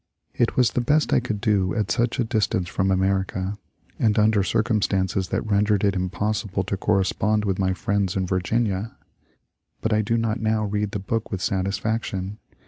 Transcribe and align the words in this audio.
It 0.33 0.55
was 0.55 0.71
the 0.71 0.81
best 0.81 1.13
I 1.13 1.19
could 1.19 1.39
do 1.39 1.75
at 1.75 1.91
such 1.91 2.17
a 2.17 2.23
distance 2.23 2.67
from 2.67 2.89
America, 2.89 3.59
and 3.99 4.17
under 4.17 4.41
circumstances 4.41 5.27
that 5.27 5.45
rendered 5.45 5.83
it 5.83 5.95
impossible 5.95 6.63
to 6.63 6.75
correspond 6.75 7.45
with 7.45 7.59
my 7.59 7.73
friends 7.75 8.15
in 8.15 8.25
Vir 8.25 8.39
ginia; 8.41 8.95
but 9.79 9.93
I 9.93 10.01
do 10.01 10.17
not 10.17 10.39
now 10.39 10.65
read 10.65 10.89
the 10.93 10.97
book 10.99 11.31
with 11.31 11.39
satisfaction. 11.39 12.39